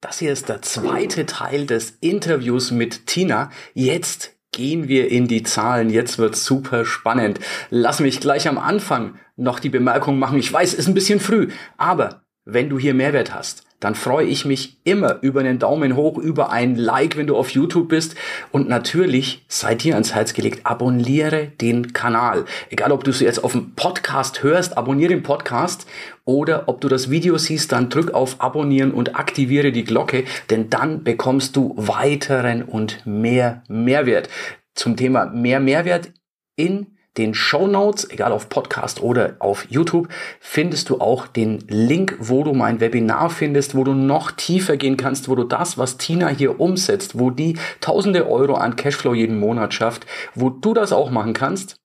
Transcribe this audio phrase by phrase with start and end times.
[0.00, 3.50] Das hier ist der zweite Teil des Interviews mit Tina.
[3.74, 5.90] Jetzt gehen wir in die Zahlen.
[5.90, 7.40] Jetzt wird's super spannend.
[7.70, 10.38] Lass mich gleich am Anfang noch die Bemerkung machen.
[10.38, 11.48] Ich weiß, ist ein bisschen früh,
[11.78, 16.18] aber wenn du hier Mehrwert hast, dann freue ich mich immer über einen Daumen hoch,
[16.18, 18.16] über ein Like, wenn du auf YouTube bist.
[18.50, 22.44] Und natürlich sei dir ans Herz gelegt, abonniere den Kanal.
[22.70, 25.86] Egal, ob du es jetzt auf dem Podcast hörst, abonniere den Podcast
[26.24, 30.70] oder ob du das Video siehst, dann drück auf Abonnieren und aktiviere die Glocke, denn
[30.70, 34.28] dann bekommst du weiteren und mehr Mehrwert.
[34.74, 36.10] Zum Thema mehr Mehrwert
[36.56, 40.08] in den Show Notes, egal auf Podcast oder auf YouTube,
[40.40, 44.96] findest du auch den Link, wo du mein Webinar findest, wo du noch tiefer gehen
[44.96, 49.38] kannst, wo du das, was Tina hier umsetzt, wo die tausende Euro an Cashflow jeden
[49.38, 51.76] Monat schafft, wo du das auch machen kannst.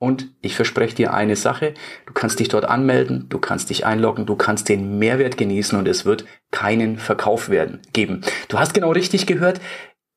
[0.00, 1.74] Und ich verspreche dir eine Sache,
[2.06, 5.88] du kannst dich dort anmelden, du kannst dich einloggen, du kannst den Mehrwert genießen und
[5.88, 8.20] es wird keinen Verkauf werden geben.
[8.46, 9.60] Du hast genau richtig gehört,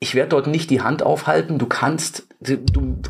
[0.02, 1.60] ich werde dort nicht die Hand aufhalten.
[1.60, 2.57] Du kannst, du,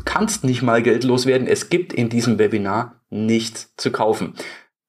[0.04, 1.48] kannst nicht mal Geld loswerden.
[1.48, 4.34] Es gibt in diesem Webinar nichts zu kaufen.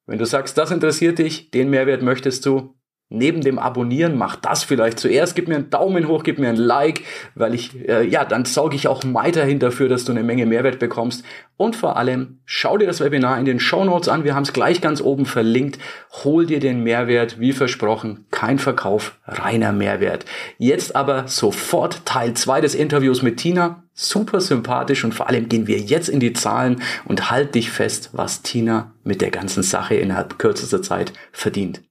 [0.06, 2.76] Wenn du sagst, das interessiert dich, den Mehrwert möchtest du,
[3.14, 6.56] neben dem Abonnieren, mach das vielleicht zuerst, gib mir einen Daumen hoch, gib mir ein
[6.56, 7.04] Like,
[7.36, 10.80] weil ich, äh, ja, dann sorge ich auch weiterhin dafür, dass du eine Menge Mehrwert
[10.80, 11.24] bekommst.
[11.56, 14.54] Und vor allem, schau dir das Webinar in den Show Notes an, wir haben es
[14.54, 15.80] gleich ganz oben verlinkt.
[16.24, 20.26] Hol dir den Mehrwert, wie versprochen, kein Verkauf, reiner Mehrwert.
[20.58, 23.84] Jetzt aber sofort Teil zwei des Interviews mit Tina.
[23.94, 28.10] Super sympathisch und vor allem gehen wir jetzt in die Zahlen und halt dich fest,
[28.14, 31.84] was Tina mit der ganzen Sache innerhalb kürzester Zeit verdient.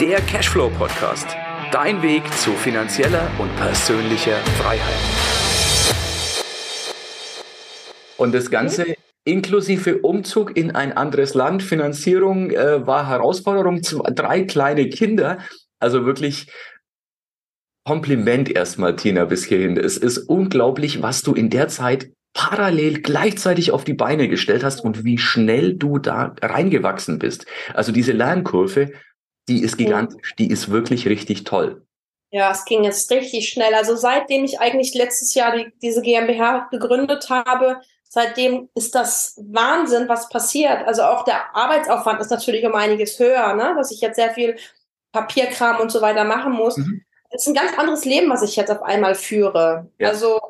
[0.00, 1.36] Der Cashflow Podcast.
[1.70, 4.94] Dein Weg zu finanzieller und persönlicher Freiheit.
[8.16, 14.42] Und das Ganze inklusive Umzug in ein anderes Land, Finanzierung äh, war Herausforderung, zwei, drei
[14.42, 15.38] kleine Kinder.
[15.78, 16.50] Also wirklich
[17.86, 19.76] Kompliment erstmal, Tina, bis hierhin.
[19.76, 24.82] Es ist unglaublich, was du in der Zeit parallel gleichzeitig auf die Beine gestellt hast
[24.82, 27.46] und wie schnell du da reingewachsen bist.
[27.74, 28.90] Also diese Lernkurve
[29.48, 31.86] die ist gigantisch, die ist wirklich richtig toll.
[32.30, 33.74] Ja, es ging jetzt richtig schnell.
[33.74, 40.08] Also seitdem ich eigentlich letztes Jahr die, diese GmbH gegründet habe, seitdem ist das Wahnsinn,
[40.08, 40.86] was passiert.
[40.86, 43.74] Also auch der Arbeitsaufwand ist natürlich um einiges höher, ne?
[43.76, 44.56] dass ich jetzt sehr viel
[45.12, 46.76] Papierkram und so weiter machen muss.
[46.76, 47.02] Mhm.
[47.30, 49.90] Es ist ein ganz anderes Leben, was ich jetzt auf einmal führe.
[49.98, 50.08] Ja.
[50.08, 50.40] Also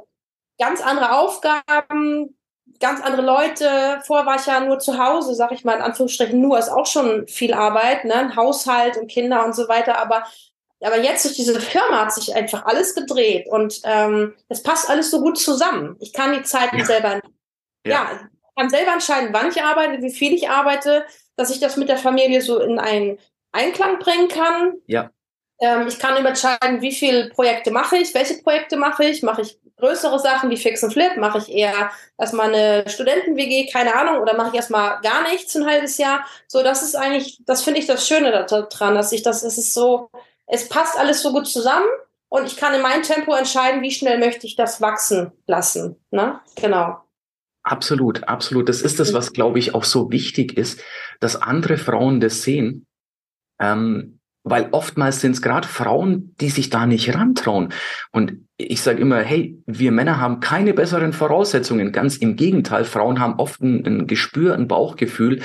[0.59, 2.37] ganz andere Aufgaben,
[2.81, 4.01] ganz andere Leute.
[4.07, 6.87] Vorher war ich ja nur zu Hause, sag ich mal in Anführungsstrichen nur, ist auch
[6.87, 8.35] schon viel Arbeit, ne?
[8.37, 9.99] Haushalt und Kinder und so weiter.
[9.99, 10.25] Aber,
[10.81, 15.11] aber jetzt durch diese Firma hat sich einfach alles gedreht und ähm, es passt alles
[15.11, 15.97] so gut zusammen.
[16.01, 16.85] Ich kann die Zeiten ja.
[16.85, 17.21] selber,
[17.87, 17.93] ja.
[17.93, 18.21] ja,
[18.57, 21.05] kann selber entscheiden, wann ich arbeite, wie viel ich arbeite,
[21.37, 23.19] dass ich das mit der Familie so in einen
[23.53, 24.75] Einklang bringen kann.
[24.87, 25.11] Ja.
[25.61, 29.59] Ähm, ich kann entscheiden, wie viele Projekte mache ich, welche Projekte mache ich, mache ich
[29.77, 34.37] größere Sachen wie Fix und Flip, mache ich eher erstmal eine Studenten-WG, keine Ahnung, oder
[34.37, 36.25] mache ich erstmal gar nichts ein halbes Jahr.
[36.49, 39.75] So, das ist eigentlich, das finde ich das Schöne daran, dass ich das, es ist
[39.75, 40.11] so,
[40.47, 41.87] es passt alles so gut zusammen
[42.29, 45.97] und ich kann in meinem Tempo entscheiden, wie schnell möchte ich das wachsen lassen.
[46.11, 46.41] Ne?
[46.57, 46.99] Genau.
[47.63, 48.69] Absolut, absolut.
[48.69, 50.81] Das ist das, was, glaube ich, auch so wichtig ist,
[51.21, 52.87] dass andere Frauen das sehen.
[53.59, 57.71] Ähm, weil oftmals sind es gerade Frauen, die sich da nicht rantrauen.
[58.13, 61.93] Und ich sage immer, hey, wir Männer haben keine besseren Voraussetzungen.
[61.93, 65.41] Ganz im Gegenteil, Frauen haben oft ein, ein Gespür, ein Bauchgefühl,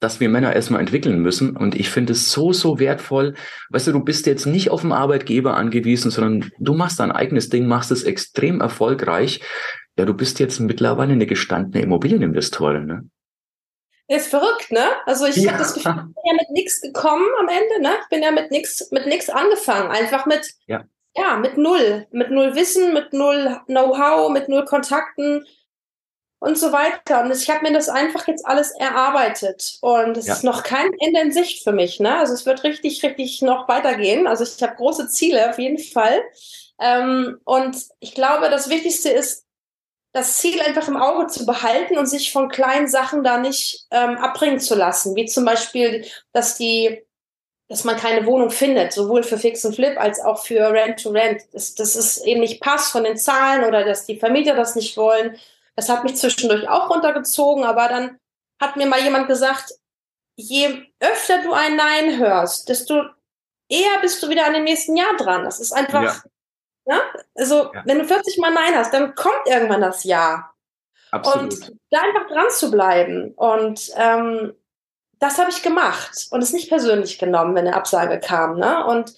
[0.00, 1.56] dass wir Männer erstmal entwickeln müssen.
[1.56, 3.34] Und ich finde es so, so wertvoll.
[3.68, 7.50] Weißt du, du bist jetzt nicht auf den Arbeitgeber angewiesen, sondern du machst dein eigenes
[7.50, 9.42] Ding, machst es extrem erfolgreich.
[9.98, 13.02] Ja, du bist jetzt mittlerweile eine gestandene Immobilieninvestorin, ne?
[14.08, 14.84] Ist verrückt, ne?
[15.06, 15.50] Also ich ja.
[15.50, 17.94] habe das Gefühl, ich bin ja mit nichts gekommen am Ende, ne?
[18.02, 20.84] Ich bin ja mit nichts mit nichts angefangen, einfach mit ja.
[21.14, 25.46] ja, mit null, mit null Wissen, mit null Know-how, mit null Kontakten
[26.42, 27.22] und so weiter.
[27.22, 30.34] Und ich habe mir das einfach jetzt alles erarbeitet und es ja.
[30.34, 32.18] ist noch kein Ende in Sicht für mich, ne?
[32.18, 34.26] Also es wird richtig, richtig noch weitergehen.
[34.26, 36.20] Also ich habe große Ziele auf jeden Fall.
[36.80, 39.46] Ähm, und ich glaube, das Wichtigste ist
[40.12, 44.18] das Ziel einfach im Auge zu behalten und sich von kleinen Sachen da nicht ähm,
[44.18, 47.02] abbringen zu lassen, wie zum Beispiel, dass die,
[47.68, 51.10] dass man keine Wohnung findet, sowohl für Fix und Flip als auch für Rent to
[51.10, 51.42] Rent.
[51.52, 54.96] Dass, dass es eben nicht passt von den Zahlen oder dass die Vermieter das nicht
[54.98, 55.38] wollen.
[55.76, 58.18] Das hat mich zwischendurch auch runtergezogen, aber dann
[58.60, 59.72] hat mir mal jemand gesagt,
[60.36, 63.02] je öfter du ein Nein hörst, desto
[63.68, 65.44] eher bist du wieder an dem nächsten Jahr dran.
[65.44, 66.22] Das ist einfach, ja.
[66.84, 67.00] Ja?
[67.34, 67.82] Also, ja.
[67.84, 70.48] wenn du 40 Mal Nein hast, dann kommt irgendwann das Ja.
[71.10, 71.52] Absolut.
[71.52, 73.34] Und da einfach dran zu bleiben.
[73.34, 74.54] Und ähm,
[75.18, 78.58] das habe ich gemacht und es nicht persönlich genommen, wenn eine Absage kam.
[78.58, 78.84] Ne?
[78.86, 79.14] Und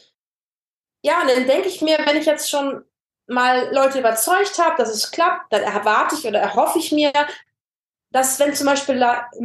[1.02, 2.84] ja, und dann denke ich mir, wenn ich jetzt schon
[3.26, 7.12] mal Leute überzeugt habe, dass es klappt, dann erwarte ich oder erhoffe ich mir,
[8.14, 9.04] dass wenn zum Beispiel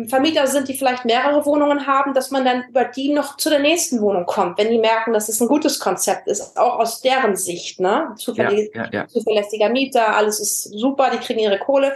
[0.10, 3.58] Vermieter sind, die vielleicht mehrere Wohnungen haben, dass man dann über die noch zu der
[3.58, 7.36] nächsten Wohnung kommt, wenn die merken, dass es ein gutes Konzept ist, auch aus deren
[7.36, 7.80] Sicht.
[7.80, 8.14] Ne?
[8.16, 9.08] Zuverlässig, ja, ja, ja.
[9.08, 11.96] Zuverlässiger Mieter, alles ist super, die kriegen ihre Kohle,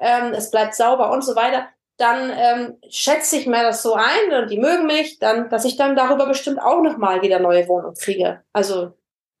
[0.00, 1.66] ähm, es bleibt sauber und so weiter.
[1.96, 5.78] Dann ähm, schätze ich mir das so ein und die mögen mich, dann, dass ich
[5.78, 8.42] dann darüber bestimmt auch nochmal wieder neue Wohnung kriege.
[8.52, 8.92] Also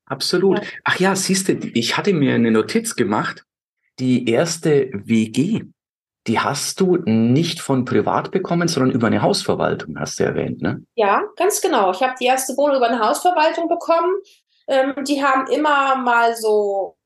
[0.06, 0.62] Absolut.
[0.84, 3.44] Ach ja, siehst du, ich hatte mir eine Notiz gemacht.
[3.98, 5.64] Die erste WG,
[6.26, 10.84] die hast du nicht von privat bekommen, sondern über eine Hausverwaltung, hast du erwähnt, ne?
[10.94, 11.90] Ja, ganz genau.
[11.90, 14.14] Ich habe die erste Wohnung über eine Hausverwaltung bekommen.
[14.68, 16.96] Ähm, die haben immer mal so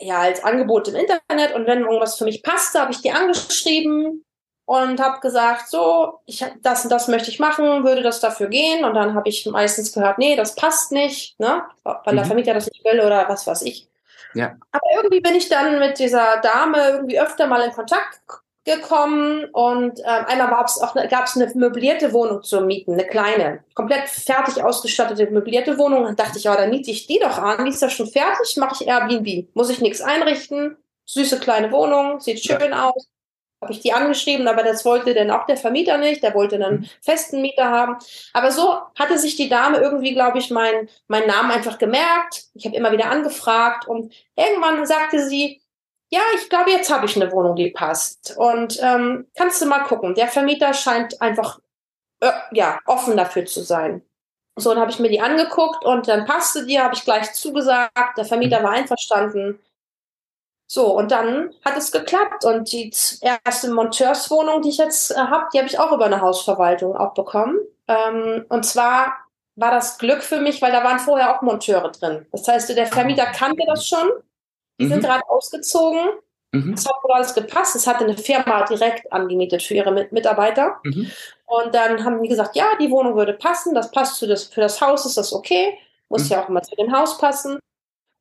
[0.00, 4.24] ja als Angebot im Internet und wenn irgendwas für mich passte, habe ich die angeschrieben
[4.66, 8.84] und habe gesagt, so, ich das und das möchte ich machen, würde das dafür gehen
[8.84, 12.16] und dann habe ich meistens gehört, nee, das passt nicht, ne, weil mhm.
[12.16, 13.88] der Vermieter das nicht will oder was weiß ich.
[14.34, 14.56] Ja.
[14.70, 18.20] Aber irgendwie bin ich dann mit dieser Dame irgendwie öfter mal in Kontakt
[18.68, 23.06] gekommen und äh, einmal gab es auch eine, gab's eine möblierte Wohnung zu mieten, eine
[23.06, 26.04] kleine, komplett fertig ausgestattete möblierte Wohnung.
[26.04, 28.56] Dann dachte ich, ja, dann miete ich die doch an, die ist ja schon fertig,
[28.56, 30.76] mache ich Airbnb, muss ich nichts einrichten,
[31.06, 32.90] süße kleine Wohnung, sieht schön ja.
[32.90, 33.08] aus.
[33.60, 36.80] Habe ich die angeschrieben, aber das wollte dann auch der Vermieter nicht, der wollte einen
[36.80, 36.86] mhm.
[37.02, 37.96] festen Mieter haben.
[38.32, 42.44] Aber so hatte sich die Dame irgendwie, glaube ich, meinen mein Namen einfach gemerkt.
[42.54, 45.60] Ich habe immer wieder angefragt und irgendwann sagte sie,
[46.10, 48.34] ja, ich glaube, jetzt habe ich eine Wohnung, die passt.
[48.36, 50.14] Und ähm, kannst du mal gucken.
[50.14, 51.60] Der Vermieter scheint einfach
[52.20, 54.02] äh, ja offen dafür zu sein.
[54.56, 58.16] So, dann habe ich mir die angeguckt und dann passte die, habe ich gleich zugesagt.
[58.16, 59.60] Der Vermieter war einverstanden.
[60.66, 62.44] So, und dann hat es geklappt.
[62.44, 66.20] Und die erste Monteurswohnung, die ich jetzt äh, habe, die habe ich auch über eine
[66.22, 67.58] Hausverwaltung auch bekommen.
[67.86, 69.18] Ähm, und zwar
[69.56, 72.26] war das Glück für mich, weil da waren vorher auch Monteure drin.
[72.32, 74.08] Das heißt, der Vermieter kannte das schon
[74.78, 74.90] die mhm.
[74.90, 76.00] sind gerade ausgezogen.
[76.52, 76.74] Mhm.
[76.74, 77.76] Das hat wohl alles gepasst.
[77.76, 80.80] Es hatte eine Firma direkt angemietet für ihre Mitarbeiter.
[80.84, 81.10] Mhm.
[81.46, 84.60] Und dann haben die gesagt, ja, die Wohnung würde passen, das passt für das, für
[84.60, 85.78] das Haus, ist das okay.
[86.08, 86.30] Muss mhm.
[86.30, 87.58] ja auch immer zu dem Haus passen.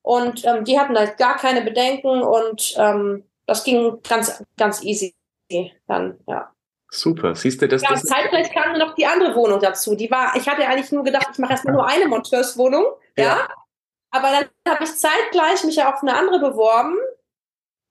[0.02, 5.14] Und ähm, die hatten halt gar keine Bedenken und ähm, das ging ganz, ganz easy
[5.88, 6.52] dann, ja.
[6.90, 7.82] Super, siehst du das?
[7.82, 9.96] Ja, das zeitgleich kam noch die andere Wohnung dazu.
[9.96, 12.86] Die war, ich hatte eigentlich nur gedacht, ich mache erstmal nur eine Monteurswohnung,
[13.18, 13.24] ja.
[13.24, 13.48] ja.
[14.12, 16.98] Aber dann habe ich zeitgleich mich ja auf eine andere beworben.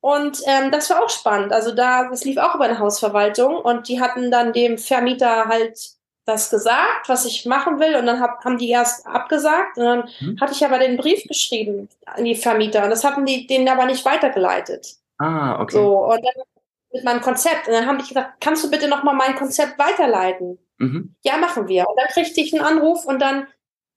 [0.01, 1.53] Und ähm, das war auch spannend.
[1.53, 5.79] Also da, das lief auch über eine Hausverwaltung und die hatten dann dem Vermieter halt
[6.27, 7.97] das gesagt, was ich machen will.
[7.97, 9.79] Und dann hab, haben die erst abgesagt.
[9.79, 10.41] Und dann hm.
[10.41, 12.85] hatte ich aber den Brief geschrieben an die Vermieter.
[12.85, 14.97] Und das hatten die denen aber nicht weitergeleitet.
[15.19, 15.77] Ah, okay.
[15.77, 16.45] So, und dann
[16.93, 17.69] mit meinem Konzept.
[17.69, 20.59] Und dann haben die gesagt, kannst du bitte nochmal mein Konzept weiterleiten?
[20.79, 21.15] Mhm.
[21.23, 21.89] Ja, machen wir.
[21.89, 23.47] Und dann kriegte ich einen Anruf und dann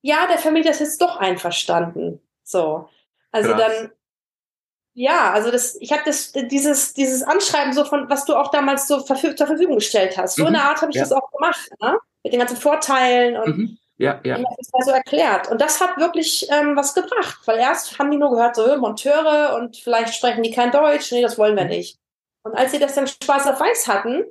[0.01, 2.21] ja, der Vermieter ist jetzt doch einverstanden.
[2.43, 2.89] So.
[3.31, 3.61] Also Krass.
[3.61, 3.91] dann,
[4.93, 8.87] ja, also das, ich habe das, dieses, dieses Anschreiben so von, was du auch damals
[8.87, 10.35] so zur Verfügung gestellt hast.
[10.35, 10.49] So mhm.
[10.49, 11.03] eine Art habe ich ja.
[11.03, 11.97] das auch gemacht, ne?
[12.23, 13.77] Mit den ganzen Vorteilen und mhm.
[13.97, 14.37] ja, ja.
[14.37, 15.49] das mal so erklärt.
[15.49, 19.55] Und das hat wirklich ähm, was gebracht, weil erst haben die nur gehört, so Monteure
[19.55, 21.69] und vielleicht sprechen die kein Deutsch, nee, das wollen wir mhm.
[21.69, 21.97] nicht.
[22.43, 24.25] Und als sie das dann schwarz auf weiß hatten,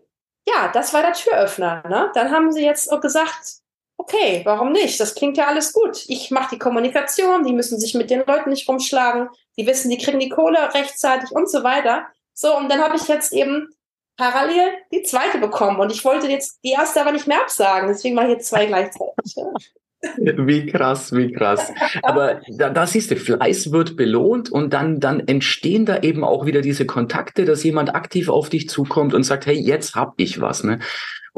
[0.46, 1.82] ja, das war der Türöffner.
[1.88, 2.10] Ne?
[2.14, 3.57] Dann haben sie jetzt gesagt,
[3.98, 4.98] okay, warum nicht?
[4.98, 6.04] Das klingt ja alles gut.
[6.08, 9.28] Ich mache die Kommunikation, die müssen sich mit den Leuten nicht rumschlagen,
[9.58, 12.06] die wissen, die kriegen die Kohle rechtzeitig und so weiter.
[12.32, 13.68] So, und dann habe ich jetzt eben
[14.16, 18.14] parallel die zweite bekommen und ich wollte jetzt die erste aber nicht mehr absagen, deswegen
[18.14, 19.72] mache ich jetzt zwei gleichzeitig.
[20.16, 21.72] Wie krass, wie krass.
[22.02, 26.46] Aber da, da siehst du, Fleiß wird belohnt und dann, dann entstehen da eben auch
[26.46, 30.40] wieder diese Kontakte, dass jemand aktiv auf dich zukommt und sagt, hey, jetzt hab ich
[30.40, 30.62] was.
[30.62, 30.78] Ne?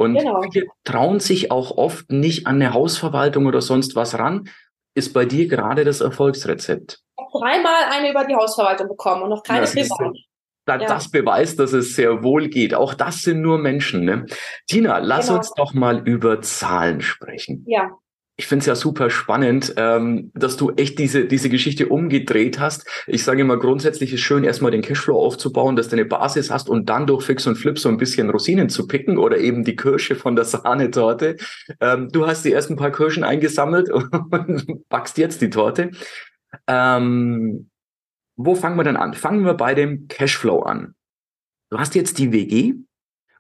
[0.00, 0.40] Und genau.
[0.40, 4.48] viele trauen sich auch oft nicht an eine Hausverwaltung oder sonst was ran.
[4.94, 7.00] Ist bei dir gerade das Erfolgsrezept?
[7.18, 10.16] Ich habe dreimal eine über die Hausverwaltung bekommen und noch keine privat.
[10.64, 10.88] Das, ja.
[10.88, 12.74] das beweist, dass es sehr wohl geht.
[12.74, 14.06] Auch das sind nur Menschen.
[14.06, 14.24] Ne?
[14.66, 15.38] Tina, lass genau.
[15.38, 17.66] uns doch mal über Zahlen sprechen.
[17.68, 17.90] Ja
[18.40, 22.88] ich finde es ja super spannend, ähm, dass du echt diese, diese Geschichte umgedreht hast.
[23.06, 26.70] Ich sage immer, grundsätzlich ist schön, erstmal den Cashflow aufzubauen, dass du eine Basis hast
[26.70, 29.76] und dann durch Fix und Flip so ein bisschen Rosinen zu picken oder eben die
[29.76, 31.36] Kirsche von der Sahnetorte.
[31.80, 35.90] Ähm, du hast die ersten paar Kirschen eingesammelt und backst jetzt die Torte.
[36.66, 37.68] Ähm,
[38.36, 39.12] wo fangen wir dann an?
[39.12, 40.94] Fangen wir bei dem Cashflow an.
[41.68, 42.72] Du hast jetzt die WG.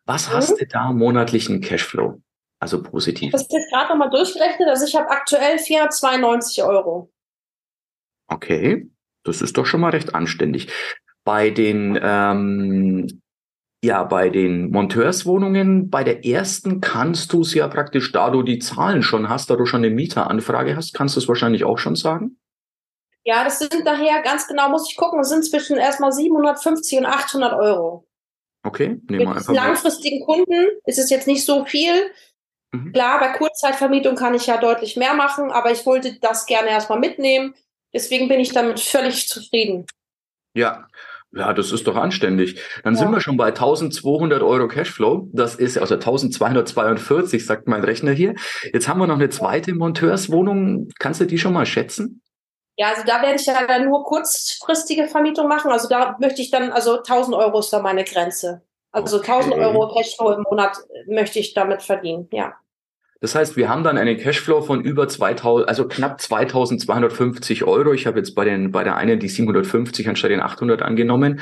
[0.04, 0.32] Was mhm.
[0.34, 2.20] hast du da monatlichen Cashflow?
[2.60, 3.32] Also positiv.
[3.32, 4.68] Das ist jetzt gerade nochmal durchgerechnet.
[4.68, 7.10] Also ich habe aktuell 492 Euro.
[8.28, 8.90] Okay,
[9.24, 10.70] das ist doch schon mal recht anständig.
[11.24, 13.22] Bei den ähm,
[13.82, 18.58] Ja, bei den Monteurswohnungen, bei der ersten kannst du es ja praktisch, da du die
[18.58, 21.96] Zahlen schon hast, da du schon eine Mieteranfrage hast, kannst du es wahrscheinlich auch schon
[21.96, 22.38] sagen?
[23.24, 27.06] Ja, das sind daher ganz genau, muss ich gucken, das sind zwischen erstmal 750 und
[27.06, 28.06] 800 Euro.
[28.62, 29.48] Okay, nehmen wir einfach.
[29.48, 31.92] Mit langfristigen Kunden ist es jetzt nicht so viel.
[32.72, 32.92] Mhm.
[32.92, 36.98] Klar, bei Kurzzeitvermietung kann ich ja deutlich mehr machen, aber ich wollte das gerne erstmal
[36.98, 37.54] mitnehmen.
[37.92, 39.86] Deswegen bin ich damit völlig zufrieden.
[40.54, 40.86] Ja,
[41.32, 42.60] ja, das ist doch anständig.
[42.82, 43.00] Dann ja.
[43.00, 45.28] sind wir schon bei 1200 Euro Cashflow.
[45.32, 48.34] Das ist also 1242, sagt mein Rechner hier.
[48.72, 50.88] Jetzt haben wir noch eine zweite Monteurswohnung.
[50.98, 52.22] Kannst du die schon mal schätzen?
[52.76, 55.70] Ja, also da werde ich ja dann nur kurzfristige Vermietung machen.
[55.70, 58.62] Also da möchte ich dann, also 1000 Euro ist da meine Grenze.
[58.92, 59.32] Also okay.
[59.32, 62.54] 1000 Euro Cashflow im Monat möchte ich damit verdienen, ja.
[63.20, 67.92] Das heißt, wir haben dann einen Cashflow von über 2000, also knapp 2250 Euro.
[67.92, 71.40] Ich habe jetzt bei den, bei der einen die 750 anstatt den 800 angenommen.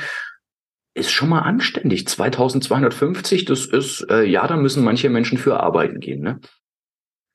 [0.93, 2.05] Ist schon mal anständig.
[2.07, 6.39] 2250, das ist, äh, ja, da müssen manche Menschen für arbeiten gehen, ne?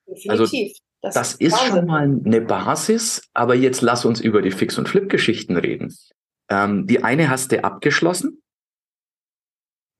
[0.06, 0.30] Definitiv.
[0.30, 0.44] Also,
[1.00, 4.78] das, das ist, ist schon mal eine Basis, aber jetzt lass uns über die Fix-
[4.78, 5.94] und Flip-Geschichten reden.
[6.50, 8.42] Ähm, die eine hast du abgeschlossen.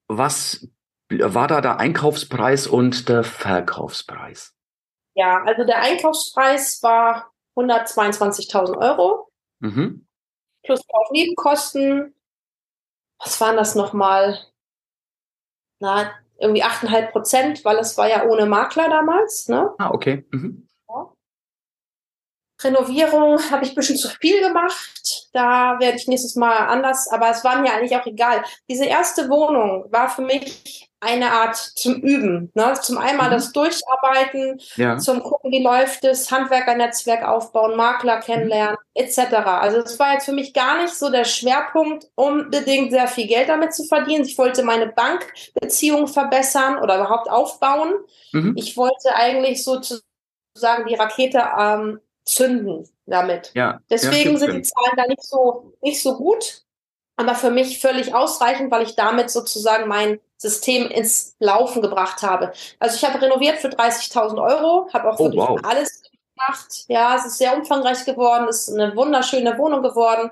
[0.09, 0.69] Was
[1.11, 4.55] war da der Einkaufspreis und der Verkaufspreis?
[5.15, 9.31] Ja, also der Einkaufspreis war 122.000 Euro.
[9.61, 10.07] Mhm.
[10.65, 10.81] Plus
[11.13, 12.15] Nebenkosten.
[13.19, 14.39] Was waren das nochmal?
[15.81, 19.49] Na, irgendwie 8,5 Prozent, weil es war ja ohne Makler damals.
[19.49, 19.73] Ne?
[19.79, 20.27] Ah, okay.
[20.31, 20.69] Mhm.
[22.63, 25.14] Renovierung habe ich ein bisschen zu viel gemacht.
[25.35, 28.45] Da werde ich nächstes Mal anders, aber es war mir eigentlich auch egal.
[28.71, 32.53] Diese erste Wohnung war für mich eine Art zum Üben.
[32.55, 32.73] Ne?
[32.81, 33.33] Zum einmal mhm.
[33.33, 34.97] das Durcharbeiten, ja.
[34.97, 39.05] zum gucken, wie läuft es, Handwerkernetzwerk aufbauen, Makler kennenlernen, mhm.
[39.05, 39.19] etc.
[39.45, 43.49] Also es war jetzt für mich gar nicht so der Schwerpunkt, unbedingt sehr viel Geld
[43.49, 44.25] damit zu verdienen.
[44.25, 47.93] Ich wollte meine Bankbeziehung verbessern oder überhaupt aufbauen.
[48.33, 48.55] Mhm.
[48.57, 53.51] Ich wollte eigentlich sozusagen die Rakete ähm, zünden damit.
[53.55, 56.63] Ja, Deswegen ja, sind die Zahlen da nicht so, nicht so gut,
[57.17, 62.53] aber für mich völlig ausreichend, weil ich damit sozusagen mein System ins Laufen gebracht habe.
[62.79, 65.61] Also ich habe renoviert für 30.000 Euro, habe auch oh, wirklich wow.
[65.63, 66.03] alles
[66.35, 66.85] gemacht.
[66.89, 70.31] Ja, es ist sehr umfangreich geworden, es ist eine wunderschöne Wohnung geworden.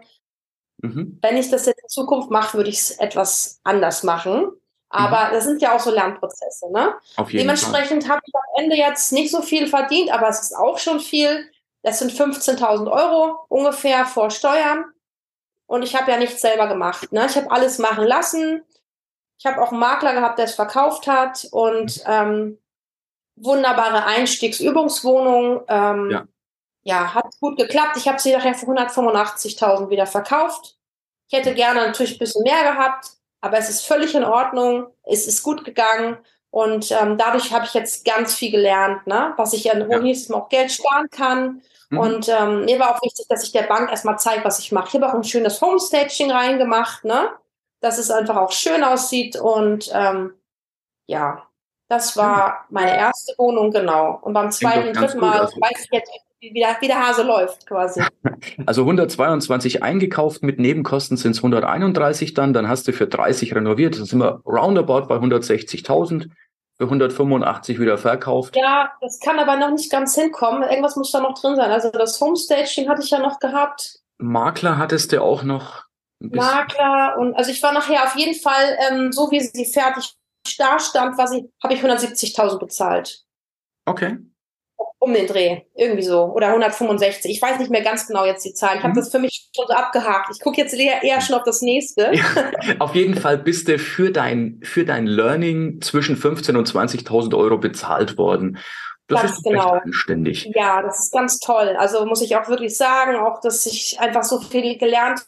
[0.79, 1.19] Mhm.
[1.23, 4.51] Wenn ich das jetzt in Zukunft mache, würde ich es etwas anders machen.
[4.91, 5.33] Aber mhm.
[5.33, 6.71] das sind ja auch so Lernprozesse.
[6.71, 6.95] Ne?
[7.33, 11.01] Dementsprechend habe ich am Ende jetzt nicht so viel verdient, aber es ist auch schon
[11.01, 11.49] viel.
[11.83, 14.85] Das sind 15.000 Euro ungefähr vor Steuern.
[15.67, 17.13] Und ich habe ja nichts selber gemacht.
[17.13, 17.27] Ne?
[17.27, 18.63] Ich habe alles machen lassen.
[19.39, 22.59] Ich habe auch einen Makler gehabt, der es verkauft hat und ähm,
[23.37, 25.63] wunderbare Einstiegsübungswohnung.
[25.69, 26.29] Ähm, ja.
[26.83, 27.97] ja, hat gut geklappt.
[27.97, 30.79] Ich habe sie nachher für 185.000 wieder verkauft.
[31.29, 34.87] Ich hätte gerne natürlich ein bisschen mehr gehabt, aber es ist völlig in Ordnung.
[35.05, 36.19] Es ist gut gegangen.
[36.53, 39.33] Und ähm, dadurch habe ich jetzt ganz viel gelernt, ne?
[39.39, 40.37] was ich ja ja.
[40.37, 41.63] auch Geld sparen kann.
[41.89, 41.99] Mhm.
[41.99, 44.89] Und ähm, mir war auch wichtig, dass ich der Bank erstmal zeige, was ich mache.
[44.89, 47.31] Ich habe auch ein schönes Homestaging reingemacht, ne?
[47.81, 49.35] dass es einfach auch schön aussieht.
[49.37, 50.35] Und ähm,
[51.07, 51.43] ja,
[51.89, 54.19] das war meine erste Wohnung, genau.
[54.21, 55.59] Und beim zweiten, dritten Mal also.
[55.59, 56.11] weiß ich jetzt,
[56.43, 58.03] wie der, wie der Hase läuft quasi.
[58.67, 63.97] Also 122 eingekauft, mit Nebenkosten sind es 131 dann, dann hast du für 30 renoviert,
[63.97, 66.29] dann sind wir roundabout bei 160.000
[66.77, 68.57] für 185 wieder verkauft.
[68.57, 70.65] Ja, das kann aber noch nicht ganz hinkommen.
[70.65, 71.71] Irgendwas muss da noch drin sein.
[71.71, 74.01] Also das Homestaging hatte ich ja noch gehabt.
[74.19, 75.85] Makler hattest du auch noch
[76.19, 80.15] Makler und also ich war nachher auf jeden Fall, ähm, so wie sie fertig
[80.59, 83.23] da stand, habe ich 170.000 bezahlt.
[83.87, 84.19] Okay.
[85.03, 86.27] Um den Dreh, irgendwie so.
[86.27, 87.29] Oder 165.
[87.29, 88.79] Ich weiß nicht mehr ganz genau jetzt die Zahlen.
[88.79, 88.99] Ich habe mhm.
[88.99, 90.29] das für mich schon so abgehakt.
[90.33, 92.13] Ich gucke jetzt eher, eher schon auf das nächste.
[92.15, 92.23] Ja,
[92.79, 97.59] auf jeden Fall bist du für dein, für dein Learning zwischen 15.000 und 20.000 Euro
[97.59, 98.59] bezahlt worden.
[99.09, 99.71] Das ganz ist genau.
[99.71, 100.49] anständig.
[100.55, 101.75] Ja, das ist ganz toll.
[101.77, 105.23] Also muss ich auch wirklich sagen, auch dass ich einfach so viel gelernt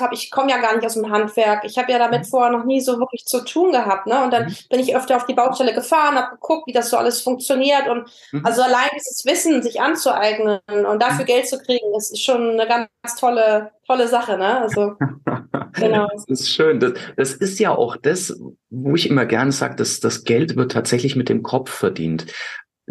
[0.00, 1.64] habe, ich komme ja gar nicht aus dem Handwerk.
[1.64, 2.24] Ich habe ja damit mhm.
[2.26, 4.06] vorher noch nie so wirklich zu tun gehabt.
[4.06, 4.22] Ne?
[4.22, 4.56] Und dann mhm.
[4.68, 7.88] bin ich öfter auf die Baustelle gefahren, habe geguckt, wie das so alles funktioniert.
[7.88, 8.44] Und mhm.
[8.44, 11.28] also allein dieses Wissen, sich anzueignen und dafür mhm.
[11.28, 14.36] Geld zu kriegen, das ist schon eine ganz tolle, tolle Sache.
[14.36, 14.60] Ne?
[14.60, 14.94] Also,
[15.74, 16.08] genau.
[16.12, 16.80] Das ist schön.
[16.80, 18.38] Das, das ist ja auch das,
[18.70, 22.26] wo ich immer gerne sage, dass das Geld wird tatsächlich mit dem Kopf verdient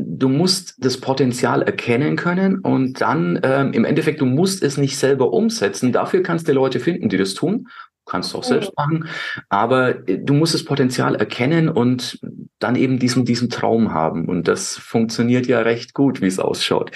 [0.06, 4.98] du musst das Potenzial erkennen können und dann ähm, im Endeffekt, du musst es nicht
[4.98, 5.91] selber umsetzen.
[5.91, 7.68] Dafür kannst du Leute finden, die das tun.
[8.06, 9.08] Kannst du auch selbst machen.
[9.50, 12.20] Aber äh, du musst das Potenzial erkennen und
[12.58, 14.27] dann eben diesen, diesen Traum haben.
[14.27, 16.91] Und das funktioniert ja recht gut, wie es ausschaut.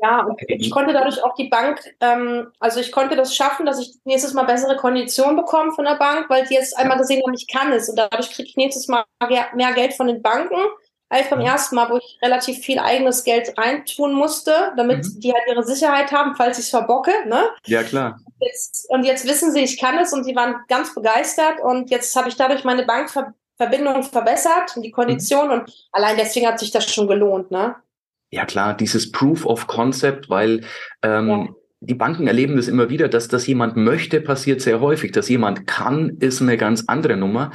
[0.00, 3.80] Ja, und ich konnte dadurch auch die Bank, ähm, also ich konnte das schaffen, dass
[3.80, 7.34] ich nächstes Mal bessere Konditionen bekomme von der Bank, weil die jetzt einmal gesehen haben,
[7.34, 7.88] ich kann es.
[7.88, 9.04] Und dadurch kriege ich nächstes Mal
[9.54, 10.60] mehr Geld von den Banken
[11.08, 11.46] als beim mhm.
[11.46, 15.20] ersten Mal, wo ich relativ viel eigenes Geld reintun musste, damit mhm.
[15.20, 17.12] die halt ihre Sicherheit haben, falls ich es verbocke.
[17.26, 17.48] Ne?
[17.66, 18.20] Ja, klar.
[18.40, 22.14] Jetzt, und jetzt wissen sie, ich kann es und sie waren ganz begeistert und jetzt
[22.14, 25.52] habe ich dadurch meine Bankverbindung verbessert und die Kondition mhm.
[25.52, 27.50] und allein deswegen hat sich das schon gelohnt.
[27.50, 27.74] Ne?
[28.30, 30.62] Ja klar, dieses Proof of Concept, weil
[31.02, 31.46] ähm, ja.
[31.80, 35.12] die Banken erleben das immer wieder, dass das jemand möchte, passiert sehr häufig.
[35.12, 37.52] Dass jemand kann, ist eine ganz andere Nummer.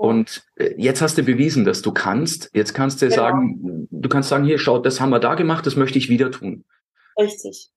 [0.00, 2.48] Und äh, jetzt hast du bewiesen, dass du kannst.
[2.54, 3.20] Jetzt kannst du genau.
[3.20, 6.30] sagen, du kannst sagen, hier, schau, das haben wir da gemacht, das möchte ich wieder
[6.30, 6.64] tun.
[7.18, 7.68] Richtig.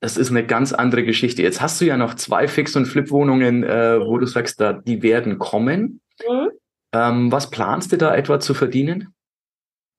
[0.00, 1.42] Das ist eine ganz andere Geschichte.
[1.42, 5.02] Jetzt hast du ja noch zwei Fix- und Flip-Wohnungen, äh, wo du sagst, da, die
[5.02, 6.00] werden kommen.
[6.26, 6.50] Mhm.
[6.94, 9.14] Ähm, was planst du da etwa zu verdienen?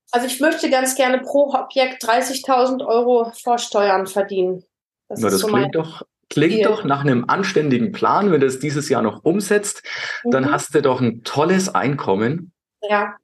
[0.10, 4.64] Also ich möchte ganz gerne pro Objekt 30.000 Euro vor Steuern verdienen.
[5.08, 8.60] Das, Na, das so klingt doch Klingt doch nach einem anständigen Plan, wenn du es
[8.60, 9.84] dieses Jahr noch umsetzt,
[10.24, 10.32] mhm.
[10.32, 12.52] dann hast du doch ein tolles Einkommen.
[12.88, 13.16] Ja.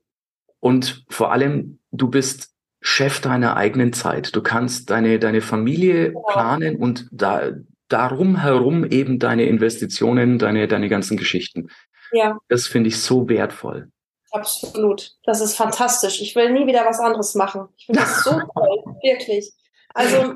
[0.59, 4.35] Und vor allem, du bist Chef deiner eigenen Zeit.
[4.35, 6.23] Du kannst deine, deine Familie genau.
[6.27, 7.51] planen und da,
[7.87, 11.69] darum herum eben deine Investitionen, deine, deine ganzen Geschichten.
[12.11, 12.37] Ja.
[12.47, 13.89] Das finde ich so wertvoll.
[14.31, 15.13] Absolut.
[15.23, 16.21] Das ist fantastisch.
[16.21, 17.69] Ich will nie wieder was anderes machen.
[17.77, 18.83] Ich finde das so toll.
[19.01, 19.53] Wirklich.
[19.95, 20.35] Also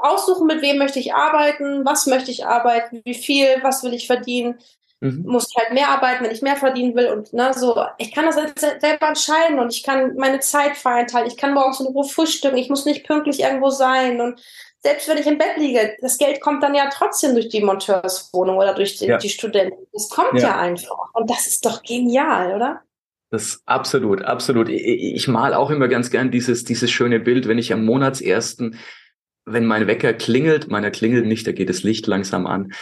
[0.00, 4.06] aussuchen, mit wem möchte ich arbeiten, was möchte ich arbeiten, wie viel, was will ich
[4.06, 4.58] verdienen.
[5.00, 5.24] Mhm.
[5.26, 7.84] Muss halt mehr arbeiten, wenn ich mehr verdienen will und ne, so.
[7.98, 8.36] Ich kann das
[8.80, 11.26] selber entscheiden und ich kann meine Zeit frei einteilen.
[11.26, 12.56] Ich kann morgens in Ruhe frühstücken.
[12.56, 14.40] Ich muss nicht pünktlich irgendwo sein und
[14.82, 18.56] selbst wenn ich im Bett liege, das Geld kommt dann ja trotzdem durch die Monteurswohnung
[18.56, 19.18] oder durch die, ja.
[19.18, 19.86] die Studenten.
[19.92, 20.48] Das kommt ja.
[20.48, 21.12] ja einfach.
[21.12, 22.82] Und das ist doch genial, oder?
[23.30, 24.68] Das absolut, absolut.
[24.68, 28.76] Ich, ich mal auch immer ganz gern dieses, dieses schöne Bild, wenn ich am Monatsersten
[29.52, 32.72] wenn mein Wecker klingelt, meiner klingelt nicht, da geht das Licht langsam an.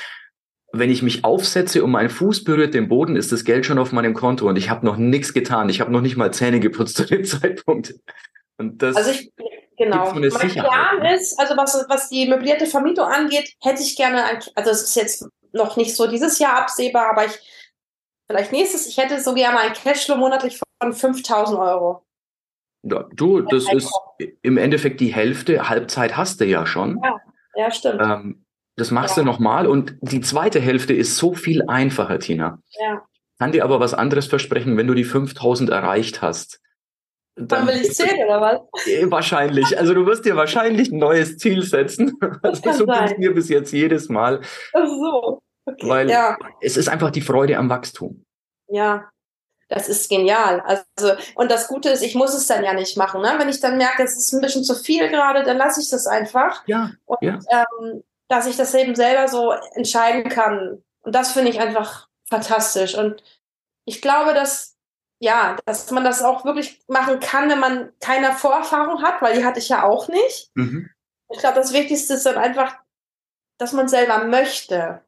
[0.73, 3.93] Wenn ich mich aufsetze und mein Fuß berührt den Boden, ist das Geld schon auf
[3.93, 5.69] meinem Konto und ich habe noch nichts getan.
[5.71, 7.95] Ich habe noch nicht mal Zähne geputzt zu dem Zeitpunkt.
[8.59, 9.33] Und das also ich,
[9.79, 10.13] genau.
[10.13, 14.71] mein Plan ist, also was, was die möblierte Vermietung angeht, hätte ich gerne, ein, also
[14.71, 17.39] es ist jetzt noch nicht so dieses Jahr absehbar, aber ich
[18.29, 22.05] vielleicht nächstes, ich hätte so gerne ein Cashflow monatlich von 5000 Euro.
[22.83, 23.93] Ja, du, das ist
[24.43, 25.69] im Endeffekt die Hälfte.
[25.69, 27.01] Halbzeit hast du ja schon.
[27.03, 27.17] Ja,
[27.57, 28.01] ja stimmt.
[28.01, 28.45] Ähm,
[28.77, 29.25] das machst ja.
[29.25, 32.63] du nochmal und die zweite Hälfte ist so viel einfacher, Tina.
[32.79, 33.03] Ja.
[33.39, 36.61] Kann dir aber was anderes versprechen, wenn du die 5000 erreicht hast.
[37.35, 39.11] Dann, dann will ich zählen, oder was?
[39.11, 39.79] Wahrscheinlich.
[39.79, 42.19] Also du wirst dir wahrscheinlich ein neues Ziel setzen.
[42.43, 44.41] Das also so ging es mir bis jetzt jedes Mal.
[44.73, 45.41] Ach so.
[45.69, 45.89] Okay.
[45.89, 46.37] Weil ja.
[46.61, 48.25] es ist einfach die Freude am Wachstum.
[48.69, 49.11] Ja,
[49.69, 50.61] das ist genial.
[50.61, 53.21] Also, und das Gute ist, ich muss es dann ja nicht machen.
[53.21, 53.35] Ne?
[53.37, 56.07] Wenn ich dann merke, es ist ein bisschen zu viel gerade, dann lasse ich das
[56.07, 56.63] einfach.
[56.67, 56.93] Ja.
[57.05, 57.39] Und ja.
[57.51, 60.83] Ähm, dass ich das eben selber so entscheiden kann.
[61.01, 62.97] Und das finde ich einfach fantastisch.
[62.97, 63.23] Und
[63.85, 64.77] ich glaube, dass,
[65.19, 69.45] ja, dass man das auch wirklich machen kann, wenn man keine Vorerfahrung hat, weil die
[69.45, 70.51] hatte ich ja auch nicht.
[70.55, 70.91] Mhm.
[71.31, 72.77] Ich glaube, das Wichtigste ist dann einfach,
[73.59, 75.03] dass man selber möchte.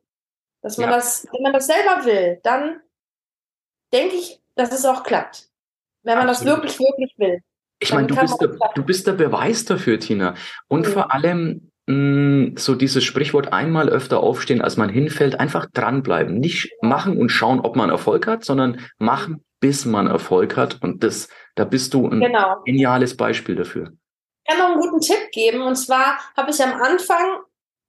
[0.62, 0.96] Dass man ja.
[0.96, 2.80] das, wenn man das selber will, dann
[3.92, 5.48] denke ich, dass es auch klappt.
[6.02, 6.64] Wenn man Absolut.
[6.64, 7.42] das wirklich, wirklich will.
[7.78, 10.34] Ich meine, du bist, der, du bist der Beweis dafür, Tina.
[10.68, 10.92] Und mhm.
[10.92, 16.38] vor allem mh, mm, so dieses Sprichwort einmal öfter aufstehen, als man hinfällt, einfach dranbleiben.
[16.38, 20.82] Nicht machen und schauen, ob man Erfolg hat, sondern machen, bis man Erfolg hat.
[20.82, 22.62] Und das, da bist du ein genau.
[22.64, 23.92] geniales Beispiel dafür.
[24.44, 25.62] Ich kann noch einen guten Tipp geben.
[25.62, 27.40] Und zwar habe ich am Anfang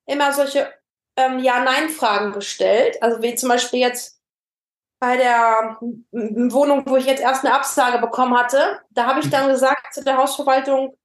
[0.05, 0.67] immer solche
[1.21, 3.01] ähm, Ja-Nein-Fragen gestellt.
[3.01, 4.19] Also wie zum Beispiel jetzt,
[4.99, 5.77] bei der
[6.11, 10.03] Wohnung, wo ich jetzt erst eine Absage bekommen hatte, da habe ich dann gesagt zu
[10.03, 10.95] der Hausverwaltung,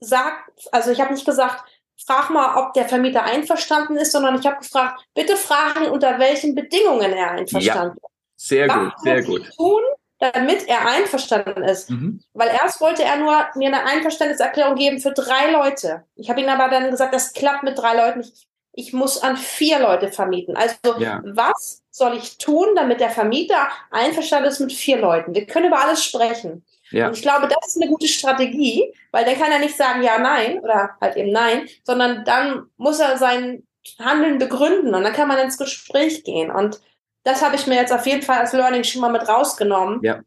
[0.00, 0.34] sag,
[0.70, 1.64] also ich habe nicht gesagt,
[2.06, 6.54] frag mal, ob der Vermieter einverstanden ist, sondern ich habe gefragt, bitte fragen, unter welchen
[6.54, 7.96] Bedingungen er einverstanden
[8.36, 8.50] ist.
[8.50, 9.50] Ja, sehr gut, sehr gut.
[9.56, 9.82] Tun,
[10.18, 11.90] damit er einverstanden ist.
[11.90, 12.20] Mhm.
[12.34, 16.04] Weil erst wollte er nur mir eine Einverständniserklärung geben für drei Leute.
[16.16, 18.20] Ich habe ihm aber dann gesagt, das klappt mit drei Leuten.
[18.20, 20.56] Ich, ich muss an vier Leute vermieten.
[20.56, 21.20] Also ja.
[21.24, 25.34] was soll ich tun, damit der Vermieter einverstanden ist mit vier Leuten?
[25.34, 26.64] Wir können über alles sprechen.
[26.90, 27.08] Ja.
[27.08, 30.18] Und ich glaube, das ist eine gute Strategie, weil dann kann er nicht sagen ja,
[30.18, 33.66] nein oder halt eben nein, sondern dann muss er sein
[33.98, 36.50] Handeln begründen und dann kann man ins Gespräch gehen.
[36.50, 36.80] Und
[37.24, 40.00] das habe ich mir jetzt auf jeden Fall als Learning schon mal mit rausgenommen.
[40.02, 40.20] Ja.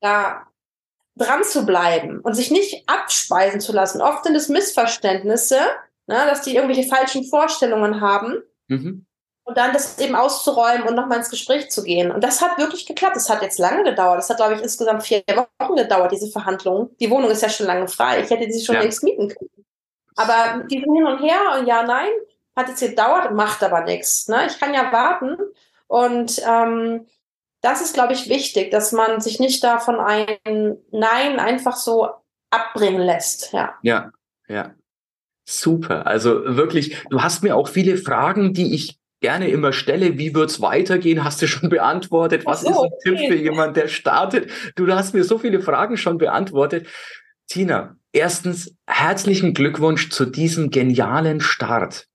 [0.00, 0.46] Da
[1.16, 4.00] dran zu bleiben und sich nicht abspeisen zu lassen.
[4.00, 5.58] Oft sind es Missverständnisse,
[6.08, 8.42] ne, dass die irgendwelche falschen Vorstellungen haben.
[8.66, 9.04] Mhm.
[9.44, 12.10] Und dann das eben auszuräumen und nochmal ins Gespräch zu gehen.
[12.10, 13.16] Und das hat wirklich geklappt.
[13.16, 14.18] Das hat jetzt lange gedauert.
[14.18, 16.94] Das hat, glaube ich, insgesamt vier Wochen gedauert, diese Verhandlungen.
[17.00, 18.20] Die Wohnung ist ja schon lange frei.
[18.20, 18.82] Ich hätte sie schon ja.
[18.82, 19.64] längst mieten können.
[20.16, 22.10] Aber diesen Hin und Her und ja, nein,
[22.56, 24.28] hat jetzt gedauert, macht aber nichts.
[24.28, 24.46] Ne?
[24.46, 25.38] Ich kann ja warten.
[25.86, 27.06] Und ähm,
[27.62, 32.10] das ist, glaube ich, wichtig, dass man sich nicht davon ein Nein einfach so
[32.50, 33.52] abbringen lässt.
[33.52, 33.78] Ja.
[33.82, 34.10] Ja,
[34.46, 34.74] ja.
[35.50, 36.06] Super.
[36.06, 40.18] Also wirklich, du hast mir auch viele Fragen, die ich gerne immer stelle.
[40.18, 41.24] Wie wird's weitergehen?
[41.24, 42.44] Hast du schon beantwortet?
[42.44, 42.98] Was so, ist ein okay.
[43.02, 44.50] Tipp für jemand, der startet?
[44.76, 46.86] Du hast mir so viele Fragen schon beantwortet.
[47.48, 52.06] Tina, erstens herzlichen Glückwunsch zu diesem genialen Start.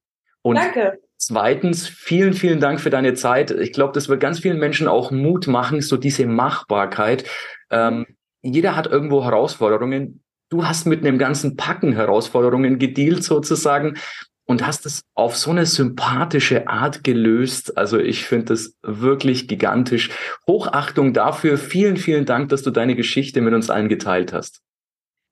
[0.44, 1.00] Und Danke.
[1.18, 3.50] Zweitens, vielen, vielen Dank für deine Zeit.
[3.50, 7.24] Ich glaube, das wird ganz vielen Menschen auch Mut machen, so diese Machbarkeit.
[7.72, 8.06] Ähm,
[8.44, 10.22] jeder hat irgendwo Herausforderungen.
[10.54, 13.98] Du hast mit einem ganzen Packen Herausforderungen gedealt sozusagen
[14.46, 17.76] und hast es auf so eine sympathische Art gelöst.
[17.76, 20.12] Also ich finde das wirklich gigantisch.
[20.46, 21.58] Hochachtung dafür.
[21.58, 24.62] Vielen, vielen Dank, dass du deine Geschichte mit uns allen geteilt hast.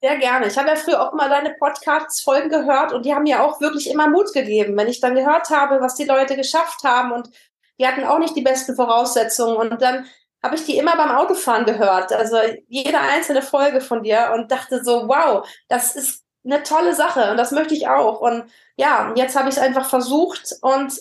[0.02, 0.48] Sehr gerne.
[0.48, 3.88] Ich habe ja früher auch mal deine Podcasts-Folgen gehört und die haben mir auch wirklich
[3.88, 7.30] immer Mut gegeben, wenn ich dann gehört habe, was die Leute geschafft haben und
[7.78, 10.04] die hatten auch nicht die besten Voraussetzungen und dann
[10.42, 12.36] habe ich die immer beim Autofahren gehört, also
[12.68, 17.36] jede einzelne Folge von dir und dachte so, wow, das ist eine tolle Sache und
[17.36, 18.44] das möchte ich auch und
[18.76, 20.92] ja, jetzt habe ich es einfach versucht und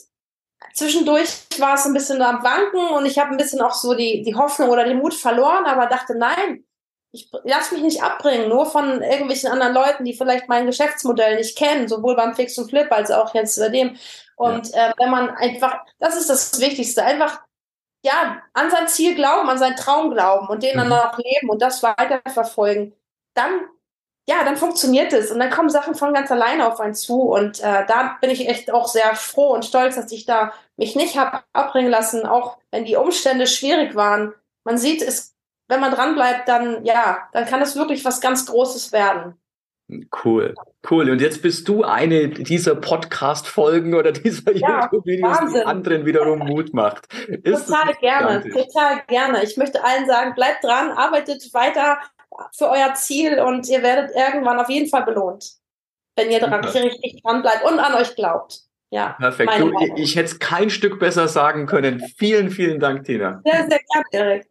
[0.73, 4.23] zwischendurch war es ein bisschen am Wanken und ich habe ein bisschen auch so die,
[4.23, 6.63] die Hoffnung oder den Mut verloren, aber dachte, nein,
[7.13, 11.57] ich lasse mich nicht abbringen, nur von irgendwelchen anderen Leuten, die vielleicht mein Geschäftsmodell nicht
[11.57, 13.97] kennen, sowohl beim Fix und Flip als auch jetzt bei dem.
[14.37, 14.89] Und ja.
[14.89, 17.41] äh, wenn man einfach, das ist das Wichtigste, einfach
[18.03, 20.89] ja an sein Ziel glauben, an seinen Traum glauben und den mhm.
[20.89, 22.93] dann auch leben und das weiterverfolgen,
[23.33, 23.51] dann
[24.29, 27.59] ja, dann funktioniert es und dann kommen Sachen von ganz alleine auf einen zu und
[27.59, 31.17] äh, da bin ich echt auch sehr froh und stolz, dass ich da mich nicht
[31.17, 34.33] habe abbringen lassen, auch wenn die Umstände schwierig waren.
[34.63, 35.35] Man sieht, es
[35.67, 39.40] wenn man dran bleibt, dann ja, dann kann es wirklich was ganz Großes werden.
[40.23, 40.55] Cool,
[40.89, 41.09] cool.
[41.09, 46.73] Und jetzt bist du eine dieser Podcast-Folgen oder dieser ja, YouTube-Videos, die anderen wiederum Mut
[46.73, 47.13] macht.
[47.27, 49.43] Ist total gerne, total gerne.
[49.43, 51.97] Ich möchte allen sagen, bleibt dran, arbeitet weiter
[52.57, 55.51] für euer Ziel und ihr werdet irgendwann auf jeden Fall belohnt,
[56.15, 58.61] wenn ihr dran, hier richtig dran bleibt und an euch glaubt.
[58.93, 59.53] Ja, Perfekt.
[59.57, 62.01] Du, ich hätte es kein Stück besser sagen können.
[62.17, 63.41] Vielen, vielen Dank, Tina.
[63.45, 64.50] Sehr, sehr gerne, Erik.